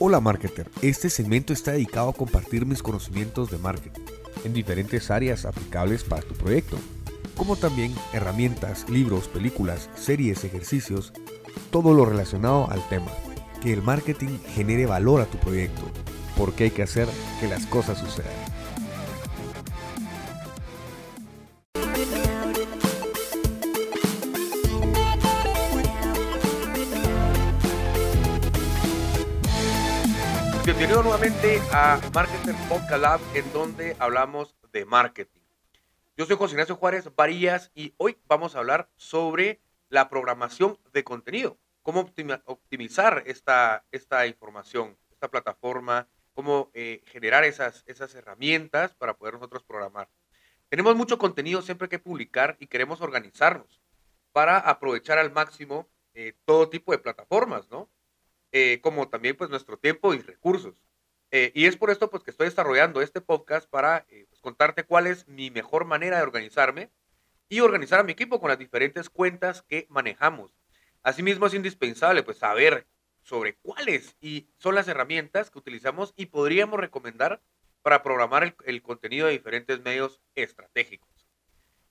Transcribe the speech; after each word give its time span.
Hola 0.00 0.20
marketer, 0.20 0.70
este 0.80 1.10
segmento 1.10 1.52
está 1.52 1.72
dedicado 1.72 2.10
a 2.10 2.12
compartir 2.12 2.64
mis 2.64 2.84
conocimientos 2.84 3.50
de 3.50 3.58
marketing 3.58 4.02
en 4.44 4.52
diferentes 4.52 5.10
áreas 5.10 5.44
aplicables 5.44 6.04
para 6.04 6.22
tu 6.22 6.34
proyecto, 6.34 6.76
como 7.36 7.56
también 7.56 7.92
herramientas, 8.12 8.88
libros, 8.88 9.26
películas, 9.26 9.90
series, 9.96 10.44
ejercicios, 10.44 11.12
todo 11.72 11.94
lo 11.94 12.04
relacionado 12.04 12.70
al 12.70 12.88
tema. 12.88 13.10
Que 13.60 13.72
el 13.72 13.82
marketing 13.82 14.38
genere 14.54 14.86
valor 14.86 15.20
a 15.20 15.26
tu 15.26 15.36
proyecto, 15.38 15.82
porque 16.36 16.64
hay 16.64 16.70
que 16.70 16.84
hacer 16.84 17.08
que 17.40 17.48
las 17.48 17.66
cosas 17.66 17.98
sucedan. 17.98 18.30
A 31.72 31.98
Marketer 32.12 32.54
Podcast 32.68 33.00
Lab, 33.00 33.20
en 33.32 33.50
donde 33.54 33.96
hablamos 33.98 34.54
de 34.70 34.84
marketing. 34.84 35.40
Yo 36.14 36.26
soy 36.26 36.36
José 36.36 36.52
Ignacio 36.52 36.76
Juárez 36.76 37.08
Varillas 37.16 37.72
y 37.74 37.94
hoy 37.96 38.18
vamos 38.28 38.54
a 38.54 38.58
hablar 38.58 38.90
sobre 38.96 39.58
la 39.88 40.10
programación 40.10 40.78
de 40.92 41.04
contenido. 41.04 41.56
Cómo 41.82 42.12
optimizar 42.44 43.22
esta, 43.24 43.86
esta 43.92 44.26
información, 44.26 44.98
esta 45.10 45.28
plataforma, 45.28 46.06
cómo 46.34 46.70
eh, 46.74 47.00
generar 47.06 47.44
esas, 47.44 47.82
esas 47.86 48.14
herramientas 48.14 48.94
para 48.94 49.16
poder 49.16 49.32
nosotros 49.32 49.62
programar. 49.62 50.10
Tenemos 50.68 50.96
mucho 50.96 51.16
contenido 51.16 51.62
siempre 51.62 51.88
que 51.88 51.98
publicar 51.98 52.58
y 52.60 52.66
queremos 52.66 53.00
organizarnos 53.00 53.80
para 54.32 54.58
aprovechar 54.58 55.16
al 55.16 55.32
máximo 55.32 55.88
eh, 56.12 56.34
todo 56.44 56.68
tipo 56.68 56.92
de 56.92 56.98
plataformas, 56.98 57.70
¿no? 57.70 57.88
Eh, 58.52 58.80
como 58.82 59.08
también 59.08 59.34
pues 59.34 59.48
nuestro 59.48 59.78
tiempo 59.78 60.12
y 60.12 60.18
recursos. 60.18 60.74
Eh, 61.30 61.52
y 61.54 61.66
es 61.66 61.76
por 61.76 61.90
esto 61.90 62.08
pues 62.08 62.22
que 62.22 62.30
estoy 62.30 62.46
desarrollando 62.46 63.02
este 63.02 63.20
podcast 63.20 63.68
para 63.68 64.06
eh, 64.08 64.26
pues, 64.30 64.40
contarte 64.40 64.84
cuál 64.84 65.06
es 65.06 65.28
mi 65.28 65.50
mejor 65.50 65.84
manera 65.84 66.16
de 66.16 66.22
organizarme 66.22 66.90
y 67.50 67.60
organizar 67.60 68.00
a 68.00 68.02
mi 68.02 68.12
equipo 68.12 68.40
con 68.40 68.48
las 68.48 68.58
diferentes 68.58 69.10
cuentas 69.10 69.62
que 69.62 69.86
manejamos. 69.90 70.54
Asimismo 71.02 71.46
es 71.46 71.54
indispensable 71.54 72.22
pues 72.22 72.38
saber 72.38 72.86
sobre 73.22 73.56
cuáles 73.56 74.16
y 74.20 74.48
son 74.56 74.74
las 74.74 74.88
herramientas 74.88 75.50
que 75.50 75.58
utilizamos 75.58 76.14
y 76.16 76.26
podríamos 76.26 76.80
recomendar 76.80 77.42
para 77.82 78.02
programar 78.02 78.56
el, 78.64 78.82
contenido 78.82 79.26
de 79.26 79.32
diferentes 79.32 79.80
medios 79.82 80.20
estratégicos. 80.34 81.08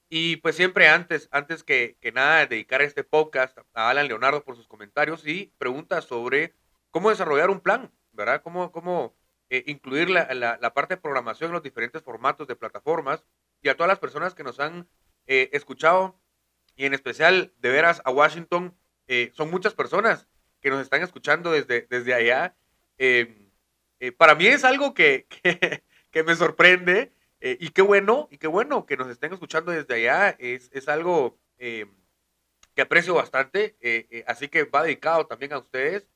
Y 0.09 0.37
pues 0.37 0.55
siempre 0.55 0.87
antes, 0.87 1.27
antes 1.31 1.63
que, 1.63 1.97
que 2.01 2.11
nada, 2.11 2.45
dedicar 2.45 2.81
este 2.81 3.03
podcast 3.03 3.57
a 3.73 3.89
Alan 3.89 4.07
Leonardo 4.07 4.43
por 4.43 4.55
sus 4.55 4.67
comentarios 4.67 5.27
y 5.27 5.53
preguntas 5.57 6.05
sobre 6.05 6.55
cómo 6.91 7.09
desarrollar 7.09 7.49
un 7.49 7.59
plan, 7.59 7.91
¿verdad? 8.13 8.41
Cómo, 8.41 8.71
cómo 8.71 9.15
eh, 9.49 9.63
incluir 9.67 10.09
la, 10.09 10.73
parte 10.73 10.95
de 10.95 11.01
programación 11.01 11.49
en 11.49 11.53
los 11.53 11.63
diferentes 11.63 12.01
formatos 12.01 12.47
de 12.47 12.55
plataformas 12.55 13.23
y 13.61 13.69
a 13.69 13.75
todas 13.75 13.87
las 13.87 13.99
personas 13.99 14.33
que 14.33 14.43
nos 14.43 14.59
han 14.59 14.87
eh, 15.25 15.49
escuchado 15.53 16.19
y 16.75 16.85
en 16.85 16.93
especial 16.93 17.53
de 17.59 17.69
veras 17.69 18.01
a 18.05 18.11
Washington. 18.11 18.75
Eh, 19.07 19.31
son 19.33 19.49
muchas 19.49 19.73
personas 19.73 20.27
que 20.61 20.69
nos 20.69 20.81
están 20.81 21.01
escuchando 21.01 21.51
desde, 21.51 21.87
desde 21.89 22.13
allá. 22.13 22.55
para 24.17 24.35
mí 24.35 24.47
es 24.47 24.63
algo 24.63 24.93
que, 24.93 25.27
que, 26.11 26.23
me 26.23 26.35
sorprende 26.35 27.13
eh, 27.39 27.57
y 27.59 27.69
qué 27.69 27.81
bueno, 27.81 28.27
y 28.31 28.37
qué 28.37 28.47
bueno 28.47 28.85
que 28.85 28.97
nos 28.97 29.07
estén 29.07 29.33
escuchando 29.33 29.71
desde 29.71 29.93
allá. 29.95 30.35
Es, 30.39 30.69
es 30.73 30.87
algo 30.87 31.37
eh, 31.57 31.85
que 32.75 32.81
aprecio 32.81 33.13
bastante. 33.13 33.77
Eh, 33.81 34.23
así 34.27 34.47
que 34.47 34.63
va 34.63 34.83
dedicado 34.83 35.27
también 35.27 35.53
a 35.53 35.59
ustedes. 35.59 36.07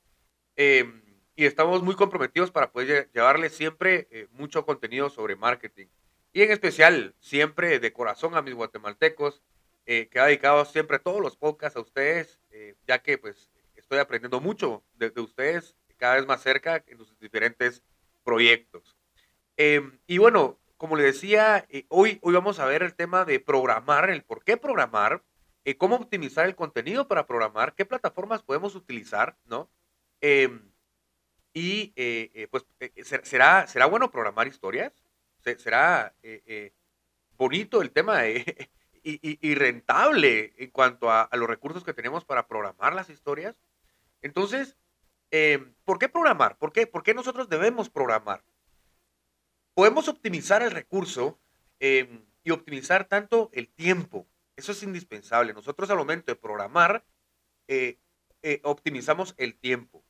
Y 1.42 1.45
estamos 1.45 1.81
muy 1.81 1.95
comprometidos 1.95 2.52
para 2.52 2.72
poder 2.72 3.09
llevarles 3.16 3.56
siempre 3.56 4.28
mucho 4.34 4.64
contenido 4.64 5.09
sobre 5.09 5.36
marketing. 5.36 5.88
Y 6.33 6.44
en 6.44 6.52
especial, 6.52 7.16
siempre 7.20 7.80
de 7.80 7.92
corazón 7.92 8.36
a 8.36 8.43
mis 8.43 8.54
guatemaltecos, 8.54 9.42
que 9.86 10.20
ha 10.20 10.26
dedicado 10.26 10.64
siempre 10.66 10.99
todos 10.99 11.20
los 11.20 11.36
podcasts 11.36 11.76
a 11.77 11.82
ustedes, 11.82 12.39
ya 12.88 12.99
que 12.99 13.17
pues 13.17 13.49
estoy 13.76 13.98
aprendiendo 13.98 14.39
mucho 14.39 14.83
de, 14.93 15.10
de, 15.10 15.20
ustedes 15.20 15.76
cada 15.98 16.17
vez 16.17 16.27
más 16.27 16.43
cerca 16.43 16.83
en 16.86 16.99
sus 16.99 17.20
diferentes 17.20 17.82
proyectos. 18.23 18.95
y 19.58 20.17
bueno, 20.20 20.60
como 20.77 20.95
le 20.95 21.02
decía, 21.02 21.66
eh, 21.70 21.87
hoy, 21.89 22.20
hoy 22.21 22.36
vamos 22.36 22.60
a 22.60 22.66
ver 22.66 22.83
el 22.83 22.93
tema 22.93 23.26
de 23.26 23.39
programar, 23.39 24.11
el 24.11 24.21
por 24.21 24.43
qué 24.43 24.58
programar, 24.58 25.23
eh, 25.66 25.76
cómo 25.76 25.95
optimizar 25.95 26.45
el 26.45 26.55
contenido 26.55 27.08
para 27.08 27.26
programar, 27.26 27.73
qué 27.73 27.83
plataformas 27.83 28.43
podemos 28.43 28.76
utilizar, 28.76 29.36
¿no? 29.45 29.71
Y 31.54 31.94
eh, 31.95 32.48
pues, 32.50 32.66
¿será, 33.23 33.67
¿será 33.67 33.86
bueno 33.86 34.12
programar 34.12 34.48
historias? 34.48 34.94
¿Será 35.58 36.16
bonito 37.38 37.82
el 37.82 37.92
tema 37.92 38.22
y, 39.04 39.56
rentable 39.56 40.54
en 40.58 40.70
cuanto 40.72 41.11
a, 41.11 41.30
los 41.34 41.50
recursos 41.50 41.84
que 41.84 41.94
tenemos 41.94 42.26
para 42.26 42.48
programar 42.48 42.94
las 42.94 43.10
historias? 43.10 43.56
Entonces, 44.22 44.78
¿por 45.84 46.00
qué 46.00 46.08
programar? 46.08 46.58
¿Por 46.58 46.72
qué, 46.72 46.88
¿Por 46.88 47.04
qué 47.04 47.14
nosotros 47.14 47.50
debemos 47.50 47.90
programar? 47.90 48.44
podemos 49.73 50.08
optimizar 50.08 50.61
el 50.61 50.72
recurso 50.72 51.40
y 51.80 52.52
optimizar 52.52 53.06
tanto 53.08 53.50
el 53.54 53.67
tiempo. 53.70 54.28
Eso 54.56 54.72
es 54.72 54.84
indispensable. 54.84 55.54
Nosotros 55.54 55.90
al 55.90 55.98
momento 55.98 56.32
de 56.32 56.36
programar, 56.36 57.04
eh, 57.67 57.98
eh, 58.44 58.60
optimizamos 58.64 59.34
el 59.38 59.56
tiempo. 59.56 60.04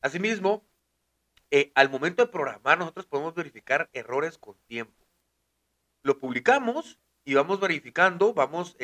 Asimismo, 0.00 0.66
eh, 1.50 1.72
al 1.74 1.90
momento 1.90 2.24
de 2.24 2.32
programar, 2.32 2.78
nosotros 2.78 3.06
podemos 3.06 3.34
verificar 3.34 3.88
errores 3.92 4.38
con 4.38 4.56
tiempo. 4.66 5.06
Lo 6.02 6.18
publicamos 6.18 6.98
y 7.24 7.34
vamos 7.34 7.60
verificando, 7.60 8.32
vamos 8.32 8.76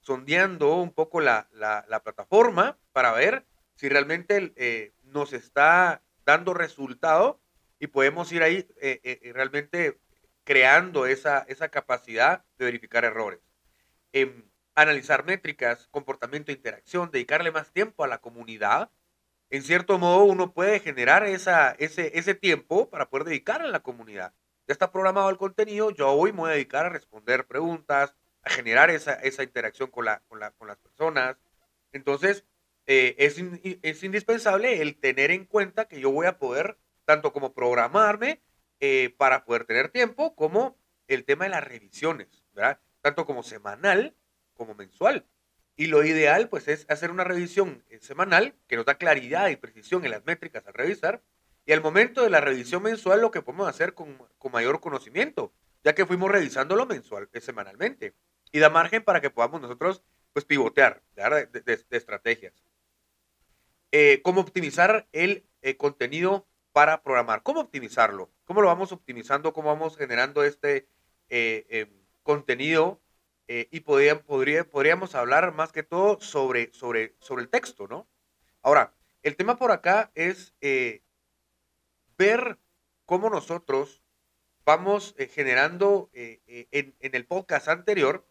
sondeando 0.00 0.76
un 0.76 0.92
poco 0.92 1.20
la, 1.20 1.48
la, 1.52 2.02
plataforma 2.04 2.78
para 2.92 3.12
ver 3.12 3.44
si 3.74 3.88
realmente 3.88 4.92
nos 5.02 5.32
está 5.32 6.02
dando 6.24 6.54
resultado 6.54 7.40
y 7.78 7.86
podemos 7.86 8.30
ir 8.32 8.42
ahí 8.42 8.66
eh, 8.80 9.00
eh, 9.02 9.20
eh, 9.22 9.32
realmente 9.32 9.98
creando 10.44 11.06
esa, 11.06 11.40
esa 11.48 11.68
capacidad 11.68 12.44
de 12.58 12.66
verificar 12.66 13.04
errores. 13.04 13.40
Em, 14.12 14.48
analizar 14.74 15.24
métricas, 15.24 15.88
comportamiento, 15.88 16.52
interacción, 16.52 17.10
dedicarle 17.10 17.50
más 17.50 17.72
tiempo 17.72 18.04
a 18.04 18.08
la 18.08 18.18
comunidad. 18.18 18.90
En 19.50 19.62
cierto 19.62 19.98
modo, 19.98 20.24
uno 20.24 20.52
puede 20.52 20.80
generar 20.80 21.24
ese, 21.24 22.34
tiempo 22.34 22.90
para 22.90 23.08
poder 23.08 23.26
dedicar 23.26 23.62
a 23.62 23.68
la 23.68 23.80
comunidad. 23.80 24.32
Ya 24.66 24.72
está 24.72 24.90
programado 24.90 25.30
el 25.30 25.36
contenido, 25.36 25.90
yo 25.90 26.10
hoy 26.10 26.32
me 26.32 26.40
voy 26.40 26.50
a 26.50 26.54
dedicar 26.54 26.86
a 26.86 26.88
responder 26.88 27.46
preguntas, 27.46 28.14
a 28.42 28.50
generar 28.50 28.90
esa, 28.90 29.20
interacción 29.42 29.90
con, 29.90 30.04
la, 30.04 30.20
con, 30.28 30.40
la, 30.40 30.50
con 30.52 30.66
las 30.66 30.78
personas. 30.78 31.36
Entonces, 31.92 32.44
es, 32.86 33.40
es 33.82 34.02
indispensable 34.02 34.82
el 34.82 34.96
tener 34.96 35.30
en 35.30 35.44
cuenta 35.44 35.86
que 35.86 36.00
yo 36.00 36.10
voy 36.10 36.26
a 36.26 36.38
poder 36.38 36.78
tanto 37.04 37.32
como 37.32 37.54
programarme 37.54 38.42
eh, 38.80 39.14
para 39.16 39.46
poder 39.46 39.64
tener 39.64 39.88
tiempo, 39.88 40.34
como 40.34 40.76
el 41.08 41.24
tema 41.24 41.44
de 41.44 41.50
las 41.50 41.64
revisiones. 41.64 42.44
Tanto 43.00 43.24
como 43.24 43.42
semanal 43.42 44.14
como 44.54 44.74
mensual. 44.74 45.24
Y 45.76 45.86
lo 45.86 46.04
ideal, 46.04 46.48
pues, 46.48 46.68
es 46.68 46.86
hacer 46.88 47.10
una 47.10 47.24
revisión 47.24 47.84
eh, 47.90 47.98
semanal 48.00 48.54
que 48.66 48.76
nos 48.76 48.86
da 48.86 48.96
claridad 48.96 49.48
y 49.48 49.56
precisión 49.56 50.04
en 50.04 50.10
las 50.10 50.24
métricas 50.24 50.66
al 50.66 50.74
revisar. 50.74 51.22
Y 51.66 51.72
al 51.72 51.82
momento 51.82 52.22
de 52.22 52.30
la 52.30 52.40
revisión 52.40 52.82
mensual, 52.82 53.20
lo 53.20 53.30
que 53.30 53.42
podemos 53.42 53.68
hacer 53.68 53.94
con, 53.94 54.16
con 54.38 54.52
mayor 54.52 54.80
conocimiento, 54.80 55.52
ya 55.84 55.94
que 55.94 56.06
fuimos 56.06 56.30
revisándolo 56.30 56.86
mensual, 56.86 57.28
eh, 57.32 57.40
semanalmente. 57.40 58.14
Y 58.52 58.58
da 58.58 58.70
margen 58.70 59.04
para 59.04 59.20
que 59.20 59.30
podamos 59.30 59.60
nosotros, 59.60 60.02
pues, 60.32 60.44
pivotear 60.44 61.02
de, 61.14 61.60
de, 61.60 61.84
estrategias. 61.90 62.54
cómo 64.22 64.40
optimizar 64.40 65.06
el 65.12 65.46
contenido 65.76 66.46
para 66.76 67.02
programar. 67.02 67.42
¿Cómo 67.42 67.60
optimizarlo? 67.60 68.30
¿Cómo 68.44 68.60
lo 68.60 68.68
vamos 68.68 68.92
optimizando? 68.92 69.54
¿Cómo 69.54 69.68
vamos 69.68 69.96
generando 69.96 70.44
este 70.44 70.86
eh, 71.30 71.64
em, 71.70 71.88
contenido? 72.22 73.00
Eh, 73.48 73.68
y 73.70 73.80
podría, 73.80 74.22
podríamos 74.22 75.14
hablar 75.14 75.52
más 75.54 75.72
que 75.72 75.82
todo 75.82 76.20
sobre, 76.20 76.72
sobre, 76.72 77.14
sobre 77.20 77.42
el 77.42 77.48
texto, 77.48 77.86
¿no? 77.86 78.08
Ahora, 78.62 78.92
el 79.22 79.36
tema 79.36 79.56
por 79.56 79.70
acá 79.70 80.10
es 80.14 80.54
eh, 80.60 81.02
ver 82.18 82.58
cómo 83.04 83.30
nosotros 83.30 84.02
vamos 84.64 85.14
generando 85.30 86.10
en, 86.12 86.96
en 86.98 87.14
el 87.14 87.24
podcast 87.24 87.68
anterior, 87.68 88.26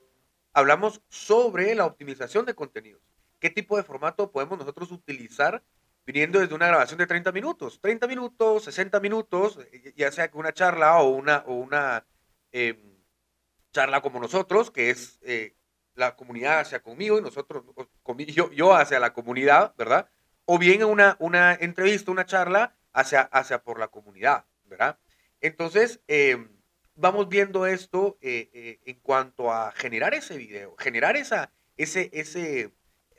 hablamos 0.51 1.01
sobre 1.07 1.73
la 1.75 1.85
optimización 1.85 2.45
de 2.45 2.55
contenidos. 2.55 3.01
¿Qué 3.39 3.49
tipo 3.49 3.77
de 3.77 3.83
formato 3.83 4.31
podemos 4.31 4.57
nosotros 4.57 4.91
utilizar 4.91 5.63
viniendo 6.05 6.39
desde 6.39 6.55
una 6.55 6.67
grabación 6.67 6.99
de 6.99 7.07
30 7.07 7.31
minutos, 7.31 7.79
30 7.81 8.07
minutos, 8.07 8.63
60 8.65 8.99
minutos, 8.99 9.59
eh, 9.71 9.93
ya 9.95 10.11
sea 10.11 10.29
una 10.33 10.53
charla 10.53 10.99
o 11.01 11.09
una, 11.09 11.43
o 11.47 11.55
una 11.55 12.05
em, 12.51 12.77
charla 13.75 14.01
como 14.01 14.21
nosotros, 14.21 14.71
que 14.71 14.89
es 14.89 15.19
eh, 15.23 15.53
la 15.95 16.15
comunidad 16.15 16.61
hacia 16.61 16.81
conmigo 16.81 17.19
y 17.19 17.21
nosotros, 17.21 17.65
yo, 18.27 18.49
yo 18.51 18.73
hacia 18.73 19.01
la 19.01 19.11
comunidad, 19.11 19.75
¿verdad? 19.77 20.09
O 20.45 20.57
bien 20.57 20.81
una, 20.85 21.17
una 21.19 21.53
entrevista, 21.53 22.09
una 22.09 22.25
charla 22.25 22.73
hacia, 22.93 23.21
hacia 23.21 23.63
por 23.63 23.77
la 23.77 23.89
comunidad, 23.89 24.45
¿verdad? 24.63 24.97
Entonces, 25.41 25.99
em, 26.07 26.47
vamos 26.95 27.27
viendo 27.27 27.65
esto 27.65 28.17
eh, 28.21 28.49
eh, 28.53 28.79
en 28.85 28.97
cuanto 29.01 29.51
a 29.51 29.73
generar 29.73 30.13
ese 30.13 30.37
video, 30.37 30.75
generar 30.77 31.17
esa, 31.17 31.51
ese, 31.75 32.09
ese, 32.13 32.71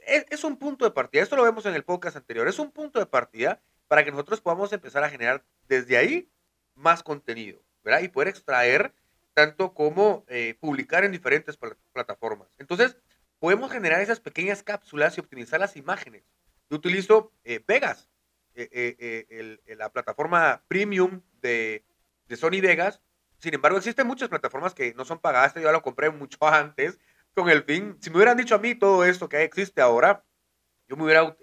es, 0.06 0.24
es, 0.30 0.42
un 0.42 0.56
punto 0.56 0.86
de 0.86 0.90
partida, 0.90 1.22
esto 1.22 1.36
lo 1.36 1.44
vemos 1.44 1.66
en 1.66 1.74
el 1.74 1.84
podcast 1.84 2.16
anterior, 2.16 2.48
es 2.48 2.58
un 2.58 2.70
punto 2.70 2.98
de 2.98 3.04
partida 3.04 3.60
para 3.88 4.04
que 4.04 4.10
nosotros 4.10 4.40
podamos 4.40 4.72
empezar 4.72 5.04
a 5.04 5.10
generar 5.10 5.44
desde 5.68 5.98
ahí 5.98 6.30
más 6.74 7.02
contenido, 7.02 7.60
¿verdad? 7.84 8.00
Y 8.00 8.08
poder 8.08 8.28
extraer 8.28 8.94
tanto 9.36 9.74
como 9.74 10.24
eh, 10.28 10.56
publicar 10.60 11.04
en 11.04 11.12
diferentes 11.12 11.58
pl 11.58 11.76
plataformas. 11.92 12.48
Entonces, 12.56 12.96
podemos 13.38 13.70
generar 13.70 14.00
esas 14.00 14.18
pequeñas 14.18 14.62
cápsulas 14.62 15.14
y 15.14 15.20
optimizar 15.20 15.60
las 15.60 15.76
imágenes. 15.76 16.24
Yo 16.70 16.78
utilizo 16.78 17.34
eh, 17.44 17.62
Vegas, 17.68 18.08
eh, 18.54 19.58
la 19.76 19.92
plataforma 19.92 20.62
premium 20.68 21.20
de, 21.42 21.84
Sony 22.34 22.62
Vegas. 22.62 23.02
Sin 23.38 23.52
embargo, 23.52 23.76
existen 23.76 24.06
muchas 24.06 24.30
plataformas 24.30 24.72
que 24.72 24.94
no 24.94 25.04
son 25.04 25.18
pagadas. 25.18 25.52
Yo 25.54 25.60
ya 25.60 25.72
lo 25.72 25.82
compré 25.82 26.08
mucho 26.08 26.38
antes 26.40 26.98
con 27.34 27.50
el 27.50 27.62
fin. 27.62 27.98
Si 28.00 28.08
me 28.08 28.16
hubieran 28.16 28.38
dicho 28.38 28.54
a 28.54 28.58
mí 28.58 28.74
todo 28.74 29.04
esto 29.04 29.28
que 29.28 29.42
existe 29.42 29.82
ahora, 29.82 30.24
yo 30.88 30.96
me 30.96 31.04
hubiera 31.04 31.36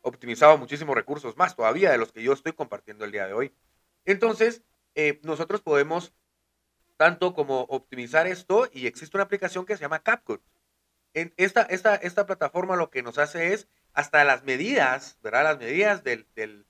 optimizado 0.00 0.56
muchísimos 0.56 0.94
recursos 0.96 1.36
más 1.36 1.54
todavía 1.54 1.92
de 1.92 1.98
los 1.98 2.12
que 2.12 2.22
yo 2.22 2.32
estoy 2.32 2.54
compartiendo 2.54 3.04
el 3.04 3.12
día 3.12 3.26
de 3.26 3.34
hoy. 3.34 3.54
Entonces, 4.06 4.62
nosotros 5.22 5.60
podemos 5.60 6.14
tanto 6.96 7.34
como 7.34 7.62
optimizar 7.62 8.26
esto 8.26 8.68
y 8.72 8.86
existe 8.86 9.16
una 9.16 9.24
aplicación 9.24 9.66
que 9.66 9.76
se 9.76 9.82
llama 9.82 10.02
CapCut. 10.02 10.42
En 11.14 11.32
esta, 11.36 11.62
esta, 11.62 11.94
esta 11.96 12.26
plataforma 12.26 12.76
lo 12.76 12.90
que 12.90 13.02
nos 13.02 13.18
hace 13.18 13.52
es 13.52 13.68
hasta 13.92 14.24
las 14.24 14.44
medidas, 14.44 15.18
¿verdad? 15.22 15.44
Las 15.44 15.58
medidas 15.58 16.04
del, 16.04 16.26
del, 16.34 16.66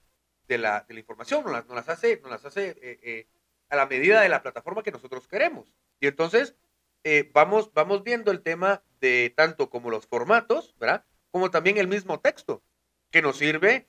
de, 0.47 0.59
la, 0.59 0.85
de, 0.87 0.95
la, 0.95 1.01
información 1.01 1.43
nos 1.45 1.53
las, 1.53 1.69
las 1.69 1.89
hace, 1.89 2.21
las 2.29 2.45
hace 2.45 2.71
eh, 2.71 3.01
eh, 3.03 3.27
a 3.69 3.77
la 3.77 3.87
medida 3.87 4.21
de 4.21 4.29
la 4.29 4.43
plataforma 4.43 4.83
que 4.83 4.93
nosotros 4.93 5.27
queremos. 5.27 5.73
Y 6.01 6.07
entonces 6.07 6.55
eh, 7.03 7.31
vamos, 7.33 7.73
vamos 7.73 8.05
viendo 8.05 8.31
el 8.31 8.43
tema 8.43 8.83
de 9.01 9.33
tanto 9.37 9.71
como 9.71 9.91
los 9.91 10.07
formatos, 10.07 10.77
¿verdad? 10.79 11.05
Como 11.31 11.51
también 11.51 11.79
el 11.79 11.89
mismo 11.89 12.21
texto, 12.21 12.63
que 13.11 13.23
nos 13.23 13.39
sirve 13.39 13.87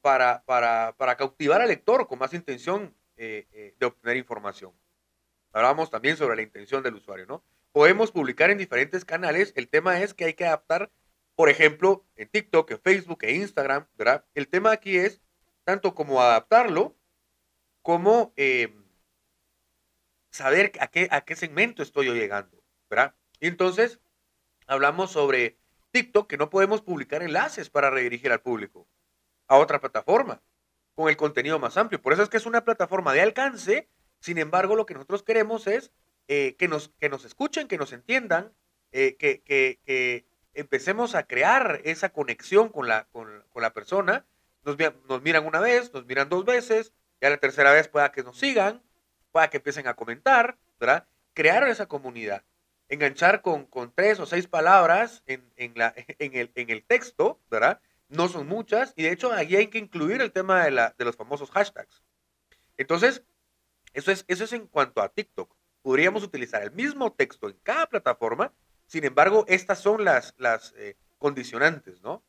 para, 0.00 0.42
para, 0.44 0.94
para, 0.96 1.16
cautivar 1.16 1.60
al 1.60 1.68
lector 1.68 2.06
con 2.06 2.18
más 2.18 2.32
intención 2.32 2.96
de 3.16 3.76
obtener 3.82 4.16
información. 4.16 4.72
Hablábamos 5.54 5.88
también 5.88 6.16
sobre 6.16 6.34
la 6.34 6.42
intención 6.42 6.82
del 6.82 6.96
usuario, 6.96 7.26
¿no? 7.26 7.44
Podemos 7.70 8.10
publicar 8.10 8.50
en 8.50 8.58
diferentes 8.58 9.04
canales. 9.04 9.52
El 9.54 9.68
tema 9.68 10.00
es 10.00 10.12
que 10.12 10.24
hay 10.24 10.34
que 10.34 10.44
adaptar, 10.44 10.90
por 11.36 11.48
ejemplo, 11.48 12.04
en 12.16 12.28
TikTok, 12.28 12.72
en 12.72 12.80
Facebook, 12.80 13.18
en 13.22 13.36
Instagram, 13.36 13.86
¿verdad? 13.96 14.24
El 14.34 14.48
tema 14.48 14.72
aquí 14.72 14.96
es 14.96 15.22
tanto 15.62 15.94
como 15.94 16.20
adaptarlo, 16.20 16.96
como 17.82 18.32
eh, 18.36 18.74
saber 20.32 20.72
a 20.80 20.88
qué, 20.88 21.06
a 21.12 21.20
qué 21.20 21.36
segmento 21.36 21.84
estoy 21.84 22.06
yo 22.06 22.14
llegando, 22.14 22.60
¿verdad? 22.90 23.14
Y 23.38 23.46
entonces, 23.46 24.00
hablamos 24.66 25.12
sobre 25.12 25.56
TikTok, 25.92 26.28
que 26.28 26.36
no 26.36 26.50
podemos 26.50 26.82
publicar 26.82 27.22
enlaces 27.22 27.70
para 27.70 27.90
redirigir 27.90 28.32
al 28.32 28.40
público 28.40 28.88
a 29.46 29.58
otra 29.58 29.80
plataforma 29.80 30.42
con 30.96 31.08
el 31.08 31.16
contenido 31.16 31.60
más 31.60 31.76
amplio. 31.76 32.02
Por 32.02 32.12
eso 32.12 32.24
es 32.24 32.28
que 32.28 32.38
es 32.38 32.46
una 32.46 32.64
plataforma 32.64 33.12
de 33.12 33.20
alcance 33.20 33.88
sin 34.24 34.38
embargo, 34.38 34.74
lo 34.74 34.86
que 34.86 34.94
nosotros 34.94 35.22
queremos 35.22 35.66
es 35.66 35.92
eh, 36.28 36.56
que, 36.56 36.66
nos, 36.66 36.88
que 36.98 37.10
nos 37.10 37.26
escuchen, 37.26 37.68
que 37.68 37.76
nos 37.76 37.92
entiendan, 37.92 38.54
eh, 38.90 39.16
que, 39.16 39.42
que, 39.42 40.24
empecemos 40.54 41.14
a 41.14 41.26
crear 41.26 41.82
esa 41.84 42.08
conexión 42.08 42.70
con 42.70 42.88
la, 42.88 43.04
con, 43.12 43.44
con 43.50 43.60
la 43.60 43.74
persona. 43.74 44.24
Nos, 44.62 44.78
nos, 45.10 45.20
miran 45.20 45.44
una 45.44 45.60
vez, 45.60 45.92
nos 45.92 46.06
miran 46.06 46.30
dos 46.30 46.46
veces, 46.46 46.94
ya 47.20 47.28
la 47.28 47.36
tercera 47.36 47.70
vez 47.70 47.88
pueda 47.88 48.12
que 48.12 48.22
nos 48.22 48.38
sigan, 48.38 48.82
pueda 49.30 49.50
que 49.50 49.58
empiecen 49.58 49.88
a 49.88 49.94
comentar, 49.94 50.56
¿verdad? 50.80 51.06
Crear 51.34 51.68
esa 51.68 51.84
comunidad. 51.84 52.44
Enganchar 52.88 53.42
con, 53.42 53.66
con 53.66 53.92
tres 53.92 54.20
o 54.20 54.24
seis 54.24 54.46
palabras 54.46 55.22
en, 55.26 55.52
en, 55.56 55.74
la, 55.76 55.92
en, 56.18 56.34
el, 56.34 56.50
en 56.54 56.70
el 56.70 56.82
texto, 56.82 57.42
¿verdad? 57.50 57.78
No 58.08 58.28
son 58.28 58.46
muchas, 58.46 58.94
y 58.96 59.02
de 59.02 59.12
hecho 59.12 59.34
ahí 59.34 59.54
hay 59.54 59.66
que 59.66 59.76
incluir 59.76 60.22
el 60.22 60.32
tema 60.32 60.64
de, 60.64 60.70
la, 60.70 60.94
de 60.96 61.04
los 61.04 61.14
famosos 61.14 61.50
hashtags. 61.50 62.02
Entonces, 62.78 63.22
eso 63.94 64.12
es, 64.12 64.24
eso 64.28 64.44
es 64.44 64.52
en 64.52 64.66
cuanto 64.66 65.00
a 65.00 65.08
TikTok. 65.08 65.54
Podríamos 65.82 66.22
utilizar 66.22 66.62
el 66.62 66.72
mismo 66.72 67.12
texto 67.12 67.48
en 67.48 67.56
cada 67.62 67.86
plataforma, 67.86 68.52
sin 68.86 69.04
embargo, 69.04 69.44
estas 69.48 69.78
son 69.78 70.04
las, 70.04 70.34
las 70.36 70.74
eh, 70.76 70.96
condicionantes, 71.18 72.02
¿no? 72.02 72.22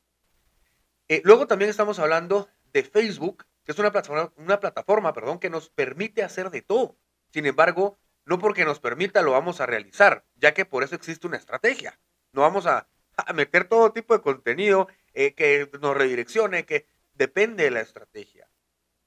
Eh, 1.08 1.22
luego 1.24 1.48
también 1.48 1.70
estamos 1.70 2.00
hablando 2.00 2.50
de 2.74 2.84
Facebook, 2.84 3.46
que 3.64 3.72
es 3.72 3.80
una 3.80 3.92
plataforma, 3.92 4.34
una 4.38 4.60
plataforma 4.60 5.14
perdón, 5.14 5.40
que 5.40 5.50
nos 5.50 5.70
permite 5.70 6.24
hacer 6.24 6.50
de 6.50 6.62
todo. 6.62 6.98
Sin 7.32 7.46
embargo, 7.46 7.98
no 8.26 8.40
porque 8.40 8.66
nos 8.66 8.80
permita 8.80 9.22
lo 9.22 9.32
vamos 9.32 9.62
a 9.62 9.66
realizar, 9.66 10.26
ya 10.36 10.54
que 10.54 10.66
por 10.66 10.84
eso 10.84 10.96
existe 10.96 11.28
una 11.28 11.38
estrategia. 11.38 12.00
No 12.32 12.42
vamos 12.42 12.66
a, 12.66 12.88
a 13.18 13.34
meter 13.34 13.68
todo 13.68 13.92
tipo 13.92 14.14
de 14.14 14.22
contenido 14.22 14.88
eh, 15.14 15.34
que 15.34 15.70
nos 15.82 15.96
redireccione, 15.96 16.66
que 16.66 16.88
depende 17.14 17.66
de 17.66 17.72
la 17.72 17.82
estrategia. 17.82 18.50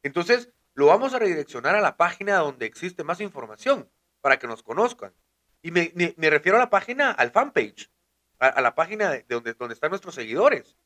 Entonces, 0.02 0.50
lo 0.78 0.86
vamos 0.86 1.12
a 1.12 1.18
redireccionar 1.18 1.74
a 1.74 1.80
la 1.80 1.96
página 1.96 2.36
donde 2.36 2.64
existe 2.64 3.02
más 3.02 3.20
información 3.20 3.90
para 4.20 4.38
que 4.38 4.46
nos 4.46 4.62
conozcan. 4.62 5.12
Y 5.60 5.72
me, 5.72 5.92
me, 6.16 6.30
refiero 6.30 6.56
a 6.56 6.60
la 6.60 6.70
página, 6.70 7.10
al 7.10 7.32
fanpage, 7.32 7.90
a, 8.38 8.46
a 8.46 8.60
la 8.60 8.76
página 8.76 9.10
de, 9.10 9.26
donde, 9.28 9.54
donde 9.54 9.74
están 9.74 9.90
nuestros 9.90 10.14
seguidores, 10.14 10.76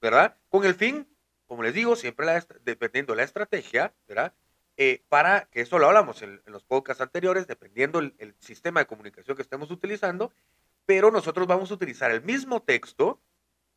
¿verdad? 0.00 0.38
Con 0.48 0.64
el 0.64 0.74
fin, 0.74 1.06
como 1.44 1.62
les 1.62 1.74
digo, 1.74 1.94
siempre 1.94 2.26
dependiendo 2.62 3.12
de 3.12 3.18
la 3.18 3.24
estrategia, 3.24 3.92
¿verdad? 4.08 4.32
Eh, 4.78 5.04
para 5.10 5.44
que 5.50 5.60
eso 5.60 5.78
lo 5.78 5.88
hablamos 5.88 6.22
en, 6.22 6.40
los 6.46 6.64
podcasts 6.64 7.02
anteriores, 7.02 7.46
dependiendo 7.46 7.98
el 7.98 8.34
sistema 8.38 8.80
de 8.80 8.86
comunicación 8.86 9.36
que 9.36 9.42
estemos 9.42 9.70
utilizando, 9.70 10.32
pero 10.86 11.10
nosotros 11.10 11.46
vamos 11.46 11.70
a 11.70 11.74
utilizar 11.74 12.10
el 12.10 12.22
mismo 12.22 12.62
texto 12.62 13.20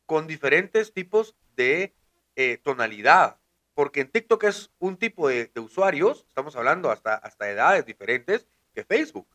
con 0.06 0.26
diferentes 0.26 0.94
tipos 0.94 1.36
de 1.56 1.94
eh, 2.36 2.56
tonalidad, 2.56 3.36
porque 3.78 4.00
en 4.00 4.10
TikTok 4.10 4.42
es 4.42 4.72
un 4.80 4.96
tipo 4.96 5.28
de, 5.28 5.52
usuarios, 5.54 6.24
estamos 6.26 6.56
hablando 6.56 6.90
hasta, 6.90 7.14
hasta 7.14 7.48
edades 7.48 7.86
diferentes 7.86 8.48
que 8.74 8.82
Facebook. 8.82 9.28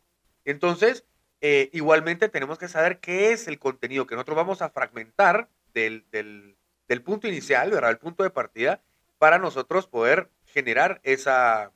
Entonces, 0.44 1.06
eh, 1.40 1.70
igualmente 1.72 2.28
tenemos 2.28 2.58
que 2.58 2.68
saber 2.68 3.00
qué 3.00 3.32
es 3.32 3.48
el 3.48 3.58
contenido 3.58 4.06
que 4.06 4.16
nosotros 4.16 4.36
vamos 4.36 4.60
a 4.60 4.68
fragmentar 4.68 5.48
del, 5.72 6.04
del, 6.10 7.02
punto 7.02 7.26
inicial, 7.26 7.70
¿verdad? 7.70 7.90
El 7.90 7.96
punto 7.96 8.22
de 8.22 8.28
partida, 8.28 8.82
para 9.16 9.38
nosotros 9.38 9.86
poder 9.86 10.28
generar 10.44 11.00
esa, 11.04 11.72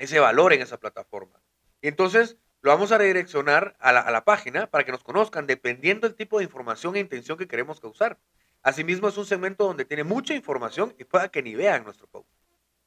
ese 0.00 0.18
valor 0.18 0.52
en 0.52 0.62
esa 0.62 0.80
plataforma. 0.80 1.40
Entonces 1.82 2.36
lo 2.62 2.72
vamos 2.72 2.90
a 2.90 2.98
redireccionar 2.98 3.76
a 3.78 3.92
la, 3.92 4.00
a 4.00 4.10
la 4.10 4.24
página 4.24 4.66
para 4.66 4.82
que 4.82 4.90
nos 4.90 5.04
conozcan 5.04 5.46
dependiendo 5.46 6.08
del 6.08 6.16
tipo 6.16 6.38
de 6.38 6.44
información 6.46 6.96
e 6.96 6.98
intención 6.98 7.38
que 7.38 7.46
queremos 7.46 7.78
causar. 7.78 8.18
Asimismo, 8.66 9.06
es 9.06 9.16
un 9.16 9.26
segmento 9.26 9.62
donde 9.62 9.84
tiene 9.84 10.02
mucha 10.02 10.34
información 10.34 10.92
y 10.98 11.04
pueda 11.04 11.28
que 11.28 11.40
ni 11.40 11.54
vean 11.54 11.84
nuestro 11.84 12.08
post. 12.08 12.28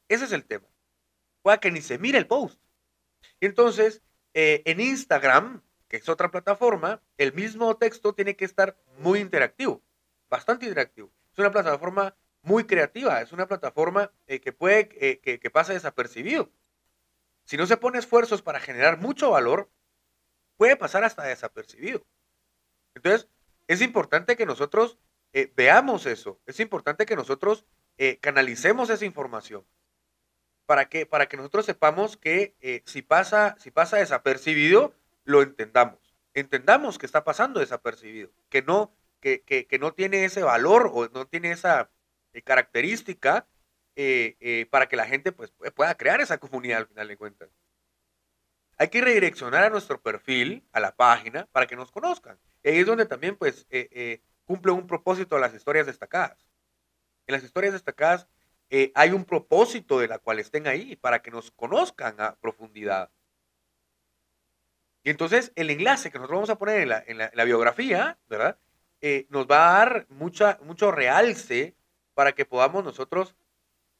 Ese 0.08 0.26
es 0.26 0.32
el 0.32 0.44
tema. 0.44 0.68
Pueda 1.40 1.58
que 1.58 1.70
ni 1.70 1.80
se 1.80 1.96
mire 1.96 2.18
el 2.18 2.26
post. 2.26 2.60
Y 3.40 3.46
entonces, 3.46 4.02
eh, 4.34 4.60
en 4.66 4.78
Instagram, 4.78 5.62
que 5.88 5.96
es 5.96 6.06
otra 6.10 6.30
plataforma, 6.30 7.00
el 7.16 7.32
mismo 7.32 7.78
texto 7.78 8.12
tiene 8.12 8.36
que 8.36 8.44
estar 8.44 8.76
muy 8.98 9.20
interactivo, 9.20 9.82
bastante 10.28 10.66
interactivo. 10.66 11.10
Es 11.32 11.38
una 11.38 11.50
plataforma 11.50 12.14
muy 12.42 12.64
creativa, 12.64 13.22
es 13.22 13.32
una 13.32 13.48
plataforma 13.48 14.12
eh, 14.26 14.38
que 14.38 14.52
puede 14.52 14.90
eh, 15.00 15.20
que, 15.20 15.40
que 15.40 15.50
pase 15.50 15.72
desapercibido. 15.72 16.52
Si 17.44 17.56
no 17.56 17.64
se 17.64 17.78
pone 17.78 17.98
esfuerzos 17.98 18.42
para 18.42 18.60
generar 18.60 18.98
mucho 18.98 19.30
valor, 19.30 19.70
puede 20.58 20.76
pasar 20.76 21.04
hasta 21.04 21.22
desapercibido. 21.22 22.04
Entonces, 22.94 23.30
es 23.66 23.80
importante 23.80 24.36
que 24.36 24.44
nosotros 24.44 24.98
eh, 25.32 25.52
veamos 25.56 26.06
eso. 26.06 26.40
Es 26.46 26.60
importante 26.60 27.06
que 27.06 27.16
nosotros 27.16 27.64
eh, 27.98 28.18
canalicemos 28.18 28.90
esa 28.90 29.04
información 29.04 29.64
para 30.70 30.88
que, 30.88 31.04
para 31.04 31.28
que 31.28 31.36
nosotros 31.36 31.66
sepamos 31.66 32.16
que 32.16 32.54
eh, 32.60 32.82
si, 32.86 33.02
pasa, 33.02 33.56
si 33.58 33.72
pasa 33.72 33.96
desapercibido, 33.96 34.94
lo 35.24 35.42
entendamos. 35.42 36.14
Entendamos 36.32 36.96
que 36.96 37.06
está 37.06 37.24
pasando 37.24 37.58
desapercibido, 37.58 38.30
que 38.48 38.62
no, 38.62 38.94
que, 39.18 39.42
que, 39.42 39.66
que 39.66 39.78
no 39.80 39.94
tiene 39.94 40.24
ese 40.24 40.44
valor 40.44 40.92
o 40.94 41.08
no 41.08 41.26
tiene 41.26 41.50
esa 41.50 41.90
eh, 42.32 42.42
característica 42.42 43.48
eh, 43.96 44.66
para 44.70 44.88
que 44.88 44.94
la 44.94 45.06
gente 45.06 45.32
pues, 45.32 45.50
pueda 45.74 45.96
crear 45.96 46.20
esa 46.20 46.38
comunidad 46.38 46.78
al 46.78 46.86
final 46.86 47.08
de 47.08 47.16
cuentas. 47.16 47.50
Hay 48.78 48.90
que 48.90 49.00
redireccionar 49.00 49.64
a 49.64 49.70
nuestro 49.70 50.00
perfil, 50.00 50.64
a 50.70 50.78
la 50.78 50.94
página, 50.94 51.46
para 51.50 51.66
que 51.66 51.74
nos 51.74 51.90
conozcan. 51.90 52.38
Ahí 52.64 52.78
es 52.78 52.86
donde 52.86 53.06
también 53.06 53.34
pues 53.34 53.66
cumple 54.50 54.72
un 54.72 54.88
propósito 54.88 55.36
a 55.36 55.38
las 55.38 55.54
historias 55.54 55.86
destacadas. 55.86 56.36
En 57.28 57.34
las 57.34 57.44
historias 57.44 57.72
destacadas 57.72 58.26
eh, 58.68 58.90
hay 58.96 59.12
un 59.12 59.24
propósito 59.24 60.00
de 60.00 60.08
la 60.08 60.18
cual 60.18 60.40
estén 60.40 60.66
ahí 60.66 60.96
para 60.96 61.22
que 61.22 61.30
nos 61.30 61.52
conozcan 61.52 62.20
a 62.20 62.34
profundidad. 62.34 63.12
Y 65.04 65.10
entonces 65.10 65.52
el 65.54 65.70
enlace 65.70 66.10
que 66.10 66.18
nosotros 66.18 66.36
vamos 66.36 66.50
a 66.50 66.58
poner 66.58 66.80
en 66.80 66.88
la, 66.88 67.04
en 67.06 67.18
la, 67.18 67.26
en 67.26 67.36
la 67.36 67.44
biografía, 67.44 68.18
¿verdad? 68.28 68.58
Eh, 69.00 69.28
nos 69.30 69.46
va 69.46 69.68
a 69.68 69.78
dar 69.78 70.06
mucha, 70.08 70.58
mucho 70.64 70.90
realce 70.90 71.76
para 72.14 72.32
que 72.32 72.44
podamos 72.44 72.82
nosotros 72.82 73.36